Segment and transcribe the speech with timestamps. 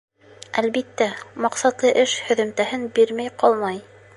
[0.61, 1.07] Әлбиттә,
[1.45, 3.83] маҡсатлы эш һөҙөмтәһен бирмәй ҡалмай.